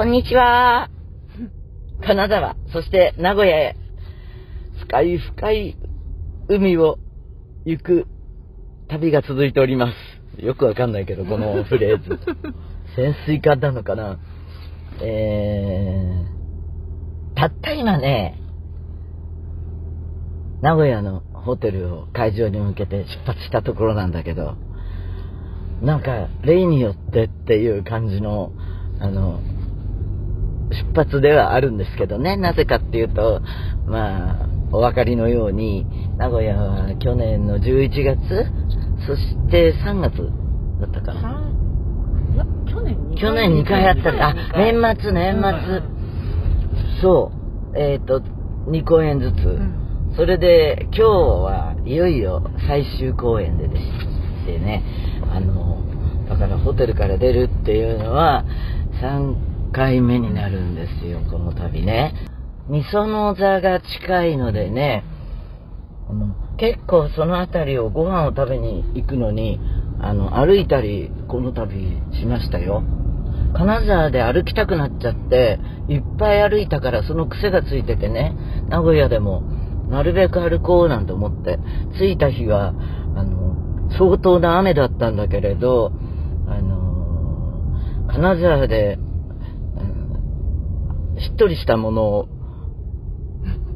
[0.00, 0.88] こんにちは。
[2.02, 3.76] 金沢、そして名古屋へ、
[4.88, 5.76] 深い深い
[6.48, 6.98] 海を
[7.66, 8.06] 行く
[8.88, 9.92] 旅が続いておりま
[10.38, 10.42] す。
[10.42, 12.18] よくわかんないけど、このフレーズ。
[12.96, 14.18] 潜水艦なのかな
[15.02, 18.40] えー、たった今ね、
[20.62, 24.54] 名古屋のホテルを会場に向けて出発したところなんだけど、
[25.82, 28.52] なんか、例によってっていう感じの、
[28.98, 29.40] あの、
[30.70, 32.36] 出発ではあるんですけどね。
[32.36, 33.42] なぜかっていうと、
[33.86, 38.18] まあ、お分かりのように、名古屋は去年の11月、
[39.06, 40.16] そして3月
[40.80, 41.52] だったかな。
[42.34, 43.16] いや、去年2回。
[43.16, 45.82] 去年2回やったあ、年末、年末。
[47.02, 47.32] そ
[47.74, 47.78] う。
[47.78, 48.20] えっ、と、
[48.68, 49.46] 2公演ずつ。
[49.46, 49.80] うん
[50.16, 53.82] それで、今日はいよいよ最終公演ででし
[54.44, 54.82] てね、
[55.32, 55.78] あの、
[56.28, 58.44] だからホテルから出るっていうのは
[59.00, 62.14] 3回目になるんですよ、この旅ね。
[62.68, 65.04] みその座が近いのでね、
[66.08, 69.60] あの結構その辺りをご飯を食べに行くのに、
[70.00, 72.82] あの、歩いたり、この旅しましたよ。
[73.54, 75.58] 金沢で歩きたくなっちゃって、
[75.88, 78.34] いっぱい歩いたからその癖がついててね、
[78.68, 79.42] 名古屋でも
[79.90, 81.58] なるべく歩こうなんて思って、
[81.98, 82.74] 着いた日は、
[83.16, 85.92] あの、相当な雨だったんだけれど、
[86.46, 88.98] あの、金沢で、
[91.20, 92.28] しっとりしたものを、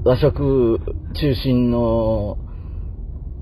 [0.04, 0.80] 和食
[1.14, 2.36] 中心の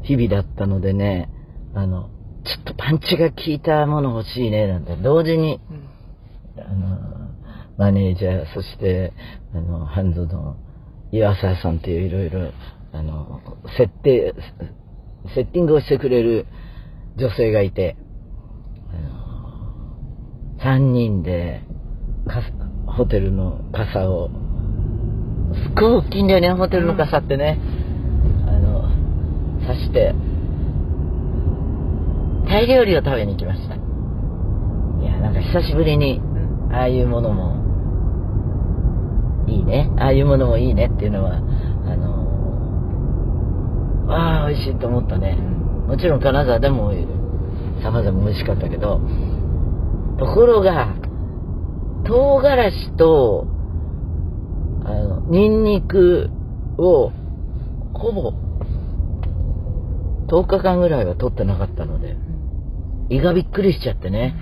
[0.03, 1.31] 日々だったのでね、
[1.75, 2.11] あの、
[2.45, 6.63] ちょっとパンチが効いたもの欲しいね、なんて、同時に、うん。
[6.63, 7.13] あの、
[7.79, 9.13] マネージャー、そして、
[9.55, 10.57] あの、ハンズの
[11.13, 12.53] 岩沢さんっていういろいろ、
[12.93, 13.41] あの、
[13.79, 14.35] 設定、
[15.35, 16.47] セッティングをしてくれる
[17.17, 17.97] 女性がいて、
[18.91, 21.63] あの、3人で、
[22.27, 22.43] か
[22.97, 24.29] ホテルの傘を、
[25.55, 27.59] すっごい大きいんだよね、ホテルの傘ってね。
[28.47, 28.89] あの、
[29.67, 30.15] 刺して、
[32.49, 33.75] タイ料理を食べに行きました。
[33.75, 33.79] い
[35.05, 36.33] や、なんか久しぶりに、うん
[36.73, 37.61] ああいうものも、
[39.47, 39.91] いいね。
[39.99, 41.41] ああいうものもいいねっていうのは、あ
[41.97, 42.23] の、
[44.09, 45.37] ああ、美味しいと思ったね。
[45.87, 46.95] もちろん金沢でも
[47.83, 49.03] 様々美味しかったけど、
[50.19, 50.95] ところが、
[52.05, 53.47] 唐辛子と、
[54.85, 56.31] あの、ニンニク
[56.79, 57.13] を、
[57.95, 58.33] ほぼ、
[60.29, 62.17] 10日間ぐらいは取ってなかったので、
[63.11, 64.35] 胃がびっくりしちゃってね。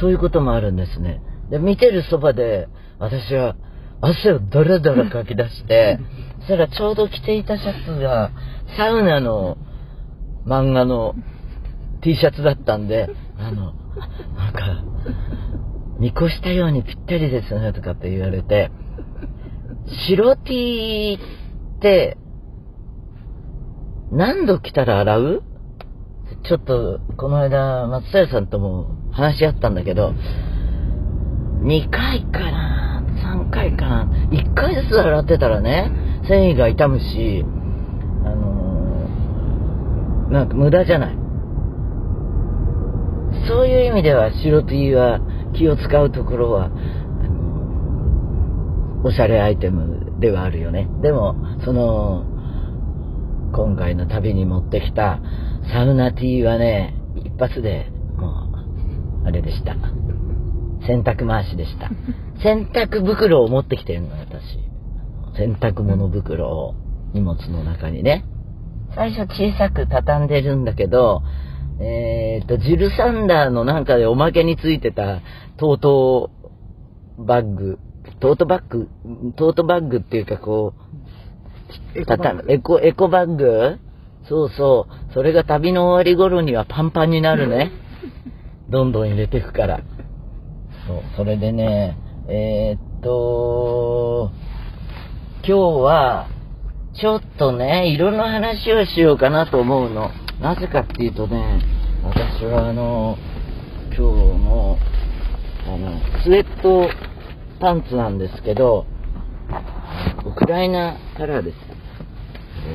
[0.00, 1.20] そういうこともあるんですね。
[1.50, 2.68] で、見てるそばで、
[2.98, 3.56] 私は
[4.00, 5.98] 汗をダラダラかき出して、
[6.40, 8.30] そしたらちょうど着ていたシャツが、
[8.76, 9.58] サウナの
[10.46, 11.14] 漫画の
[12.02, 13.72] T シャツだったんで、あの、
[14.36, 14.84] なんか、
[15.98, 18.70] 見越したようにぴったりですね、とかって言われて、
[20.08, 21.18] 白 T
[21.76, 22.18] って、
[24.12, 25.42] 何度着たら洗う？
[26.44, 30.12] ちょっと、この間、松平さんとも話し合ったんだけど、
[31.62, 33.02] 2回かな
[33.42, 35.90] ?3 回かな ?1 回ずつ洗ってたらね、
[36.28, 37.44] 繊維が傷むし、
[38.24, 41.16] あのーなんか無駄じゃない。
[43.48, 45.20] そういう意味では、白 T は
[45.54, 46.76] 気を使うところは、あの
[49.04, 50.88] おしゃれアイテムではあるよね。
[51.02, 51.34] でも、
[51.64, 52.24] その、
[53.52, 55.20] 今回の旅に持ってきた
[55.72, 58.50] サウナティーはね、一発でも
[59.24, 59.76] う、あれでした。
[60.86, 61.90] 洗濯回しでした。
[62.42, 64.58] 洗濯袋を持ってきてるの、私。
[65.36, 66.74] 洗濯物袋を
[67.12, 68.24] 荷物の中にね。
[68.94, 71.22] 最初小さく畳んでるんだけど、
[71.78, 75.20] えー、と、ジルサンダーのなんかでおまけについてた
[75.58, 76.30] トート
[77.18, 77.78] バッグ、
[78.20, 78.88] トートバッグ、
[79.36, 80.74] トートバッグっていうかこ
[81.94, 82.42] う、エコバッグ？
[82.42, 83.78] たたエコ、エコバッグ？
[84.28, 85.12] そうそう。
[85.12, 87.70] それが旅の終わり頃にはパンパンになるね。
[88.70, 89.80] どんどん入れていくから。
[90.86, 90.96] そう。
[91.16, 91.96] それでね、
[92.28, 94.30] えーっと、
[95.46, 96.26] 今日は、
[96.94, 100.10] ちょっとね、色の話をしようかなと思うの。
[100.40, 101.60] なぜかっていうとね、
[102.04, 103.16] 私はあの、
[103.88, 104.02] 今日
[104.44, 104.78] の、
[105.66, 106.90] あの、スウェット
[107.58, 108.86] パンツなんですけど、
[110.26, 111.56] ウクライナカラーです。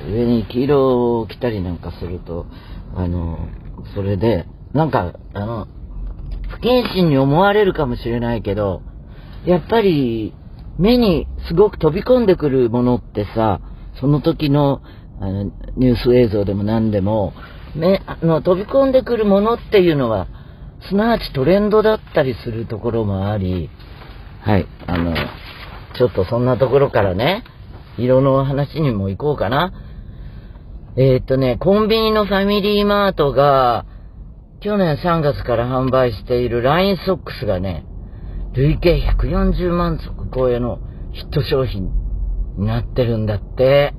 [0.09, 2.47] 上に黄色を着たりなんかすると、
[2.95, 3.37] あの、
[3.93, 5.67] それで、なんか、あの、
[6.49, 8.81] 不謹慎に思われるかもしれないけど、
[9.45, 10.33] やっぱり、
[10.79, 13.61] 目にすごく飛び込んでくるものってさ、
[13.99, 14.81] その時の、
[15.21, 15.43] あの、
[15.77, 17.33] ニュース映像でも何でも、
[17.75, 20.27] 目、あの、飛び込んでくるものっていうのは、
[20.89, 23.69] すなわちトレンドだったりするところもあり、
[24.41, 24.67] はい。
[24.87, 25.13] あの、
[25.95, 27.43] ちょっとそんなところからね、
[27.97, 29.71] 色の話にも行こうかな。
[30.97, 33.85] えー、っとね、コンビニのファミリーマートが、
[34.59, 37.85] 去年3月から販売しているラインソックスがね、
[38.53, 40.79] 累計140万足超えの
[41.13, 41.91] ヒット商品
[42.57, 43.93] になってるんだって。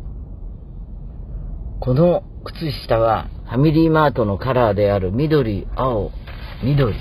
[1.82, 6.12] この靴下はファミリーマートのカラーである緑、青、
[6.62, 6.94] 緑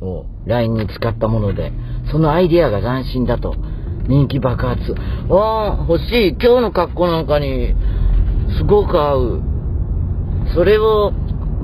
[0.00, 1.70] をラインに使ったもので、
[2.10, 3.54] そのアイディアが斬新だと
[4.08, 4.94] 人気爆発。
[5.28, 6.28] ああ、欲しい。
[6.30, 7.74] 今日の格好なんかに
[8.56, 9.42] すごく合う。
[10.54, 11.12] それを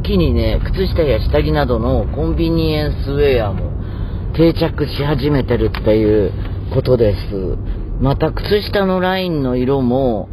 [0.02, 3.72] 機にね、靴下や下着などのコンビニエンスウェアも
[4.34, 6.32] 定着し始めてるっていう
[6.74, 7.56] ことです。
[7.98, 10.28] また靴下のラインの色も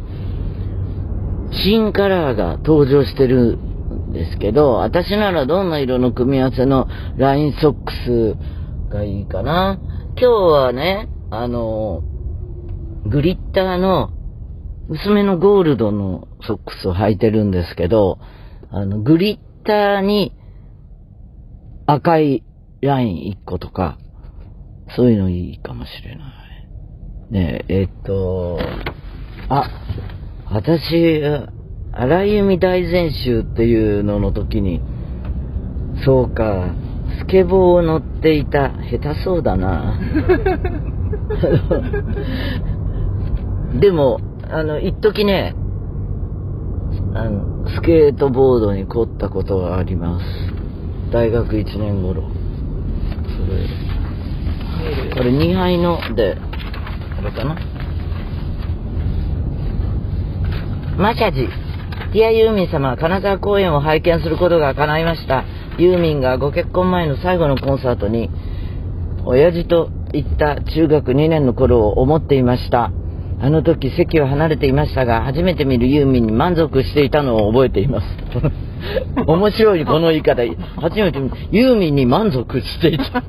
[1.62, 9.78] 新カラーが登場してるんですけど、私ならどんな色の組み合わせのラインソックスがいいかな。
[10.18, 12.02] 今日はね、あの、
[13.06, 14.10] グリッターの
[14.88, 18.18] 薄めのゴールドのソックスを履いてるんですけど、
[18.70, 20.32] あの、グリッターに
[21.86, 22.44] 赤い
[22.80, 23.98] ライン1個とか、
[24.96, 26.36] そういうのいいかもしれない。
[27.30, 28.58] ねえ、えっと、
[29.48, 29.68] あ、
[30.50, 31.22] 私、
[31.92, 34.80] 荒井由実大全集っていうのの時に、
[36.04, 36.74] そうか、
[37.18, 39.98] スケボーを乗っていた、下手そうだな。
[43.80, 45.54] でも、あの、一時ね、
[47.14, 50.24] あの、スケートボードに凝ったことがあります。
[51.10, 52.22] 大学1年頃。
[52.22, 56.36] それ、これ2杯ので、
[57.18, 57.75] あれかな？
[60.96, 61.46] マシャジ。
[62.14, 65.44] ディアユーミン様、金沢公演を拝見することが叶いました。
[65.76, 68.30] ユーミンがご結婚前の最後のコンサートに、
[69.26, 72.92] 親父と行った中学2年の頃を思っていました。
[73.42, 78.06] あの時席は離れていましたが、初めて見るユーミンに満足していたのを覚えています。
[79.26, 80.42] 面白い、この言い方。
[80.80, 81.18] 初めて
[81.50, 83.22] ユーミンに満足していた。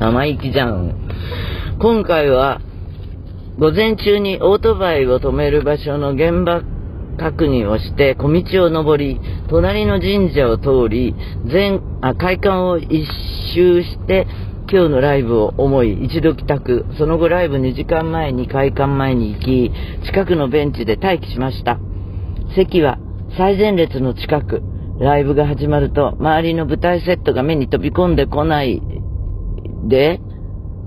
[0.00, 0.94] 生意気じゃん。
[1.78, 2.62] 今回は、
[3.58, 6.62] 午前中にオートバイを止める場所の現場
[7.16, 11.14] 確認をして、小道を登り、隣の神社を通り、
[11.46, 13.06] 全、あ、会館を一
[13.54, 14.26] 周して、
[14.68, 16.84] 今日のライブを思い、一度帰宅。
[16.98, 19.70] その後ライブ2時間前に会館前に行き、
[20.06, 21.78] 近くのベンチで待機しました。
[22.56, 22.98] 席は
[23.36, 24.62] 最前列の近く。
[24.98, 28.82] ライブが始まると、周りの舞台セットが目に飛び込んでこない
[29.88, 30.20] で、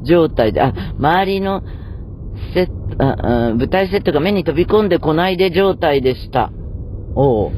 [0.03, 1.61] 状態で、あ、周りの
[2.53, 6.51] セット、ああ舞台セットが目に飛び込んでこないで状態でした。
[7.15, 7.51] おう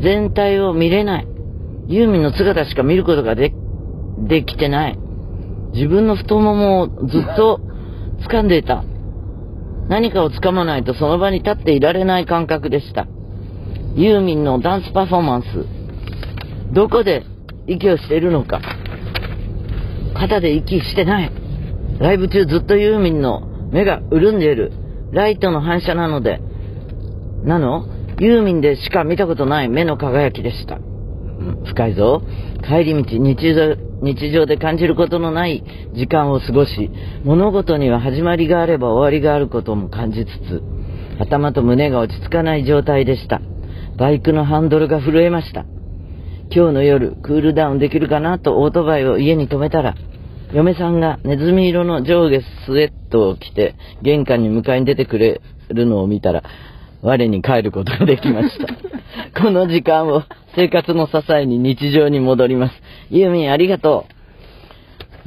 [0.00, 1.26] 全体を見れない。
[1.86, 3.52] ユーミンの姿しか見ることがで、
[4.18, 4.98] できてない。
[5.74, 7.60] 自分の太ももをずっと
[8.28, 8.84] 掴んでいた。
[9.88, 13.06] 何かを掴まないとその場に立っていられない感覚でした。
[13.96, 15.46] ユーミンのダンスパフォーマンス。
[16.72, 17.24] どこで
[17.66, 18.60] 息をしているのか。
[20.14, 21.30] 肩で息してない。
[21.98, 24.72] ライブ中ずっとユーミンの目が潤んでいる。
[25.10, 26.40] ライトの反射なので、
[27.42, 27.86] なの？
[28.20, 30.78] ユーミンでしか見たことない目の輝きでした。
[31.66, 32.22] 深いぞ。
[32.62, 36.88] 帰り道、日常、日常で感じることのない時間を過ごし、
[37.24, 40.62] 物事には始まりがあれば終わりがあることも感じつつ、
[41.18, 43.40] 頭と胸が落ち着かない状態でした。
[43.98, 45.64] バイクのハンドルが震えました。
[46.54, 49.96] 今日の夜、クールダウンできるかなとオートバイを家に止めたら、
[50.54, 56.44] 嫁さんがネズミ色の上下スウェットを着て、玄関に迎えに出てくれるのを見たら、
[57.02, 58.68] 我に帰ることができました。
[59.42, 60.22] この時間を
[60.54, 62.82] 生活の支えに日常に戻ります。
[63.10, 64.06] ユーミンありがと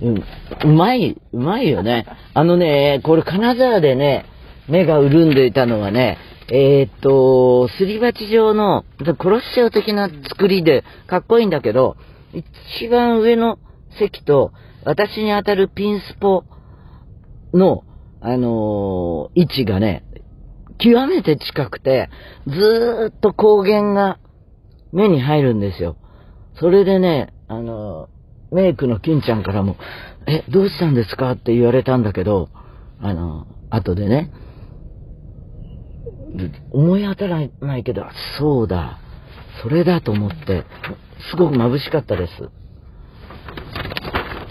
[0.02, 0.08] う。
[0.08, 0.24] うん、
[0.64, 2.06] うまい、うまいよね。
[2.34, 4.24] あのね、これ金沢でね、
[4.70, 6.18] 目が潤んでいたのはね、
[6.50, 8.86] えーっと、すり鉢状の、
[9.18, 11.98] コロッセオ的な作りで、かっこいいんだけど、
[12.34, 13.60] 一番上の
[14.00, 14.54] 席と、
[14.88, 16.46] 私に当たるピンスポ
[17.54, 17.84] の、
[18.22, 20.06] あのー位置がね、
[20.78, 22.10] 極めて近くて、
[22.48, 24.18] ずーっと光源が
[24.94, 25.98] 目に入るんですよ。
[26.58, 29.76] それでね、あのーメイクの金ちゃんからも、
[30.26, 31.32] え、どうしたんですか？
[31.32, 32.48] って言われたんだけど、
[33.02, 34.32] あのー後でね、
[36.72, 38.06] 思い当たらないけど、
[38.40, 39.00] そうだ、
[39.62, 40.64] それだと思って、
[41.30, 42.50] すごく眩しかったです。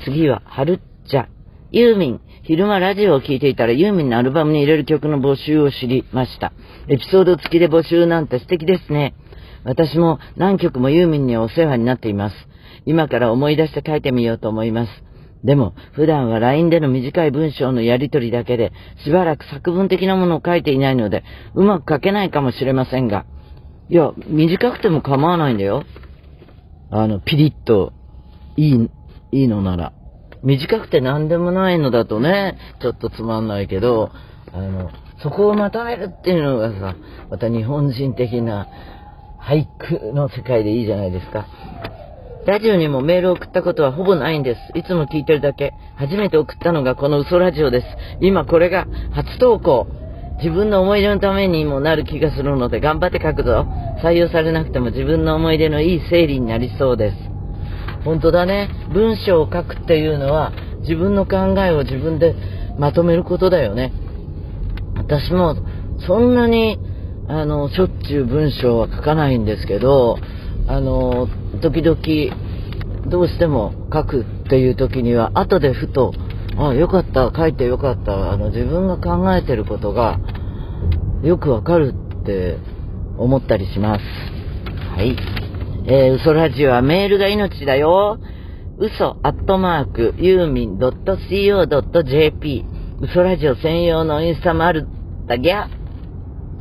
[0.07, 1.29] 次は、はるっちゃ。
[1.73, 2.21] ユーミン。
[2.45, 6.53] 昼間ラジオを聞いていたらユーミンのアルバムに入れる曲の募集を知りました。
[6.87, 9.17] エピソード付きで募集なんて素敵ですね。
[9.65, 12.37] 私も何曲もユーミンにお世話になっています。
[12.85, 14.91] 今から思い出して書いてみようと思います。
[15.43, 18.73] でも、普段は LINE での短い文章のやりとりだけで、
[19.03, 21.25] しばらく作文的なものを書いていないので、
[21.57, 23.27] うまく書けないかもしれませんが、
[23.89, 25.83] いや、短くても構わないんだよ。
[26.93, 27.93] あの、ピリッと、
[28.57, 28.91] いい、
[29.33, 29.93] いいのなら。
[30.47, 34.13] 短くて何でもないのだとね、ちょっとつまんないけど、
[34.53, 36.95] あの、そこをまとめるっていうのがさ、
[37.29, 38.69] また日本人的な
[39.41, 41.47] 俳句の世界でいいじゃないですか。
[42.47, 44.79] ラジオにもメールを送ったことはほぼないんです。
[44.79, 45.75] いつも聞いてるだけ。
[45.97, 47.87] 初めて送ったのがこの嘘ラジオです。
[48.21, 49.89] 今これが初投稿。
[50.39, 53.67] 自分の思い出のためにもなる気がするので頑張って書くぞ。
[54.01, 57.17] 採用されなくても自分の思い出のいい整理になりそうです。
[58.07, 58.71] 本当だね。
[58.95, 62.37] 文章を書くっていうのは自分の考えを自分で
[62.79, 63.93] まとめることだよね。
[64.97, 65.57] 私も
[66.07, 66.79] そんなに
[67.29, 70.19] あのしょっちゅう文章は書かないんですけど、
[70.69, 71.27] あの
[71.61, 76.13] 時々どうしても書くっていう時には後でふと
[76.57, 80.19] あよかった書いてよかったあの自分が考えてることが
[81.23, 82.59] よくわかるって
[83.19, 84.03] 思ったりします
[84.97, 85.17] はい
[85.89, 88.19] えー、嘘ラジオはメールが命だよ。
[88.77, 92.65] 嘘アットマークユーミン .co.jp
[93.03, 94.89] 嘘ラジオ専用のインスタもある
[95.29, 95.69] だぎゃ。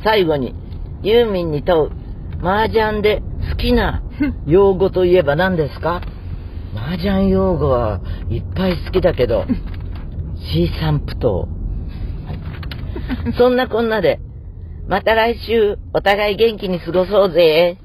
[0.04, 0.54] 最後に
[1.02, 1.92] ユーミンに問う
[2.40, 4.04] 麻雀で好きな
[4.46, 6.02] 用語といえば何ですか？
[6.76, 9.44] 麻雀用語はいっぱい好きだけど、
[10.52, 11.48] C 散布等。
[12.26, 14.20] はい、そんなこんなで、
[14.86, 17.78] また来週お互い元気に過ごそうぜ。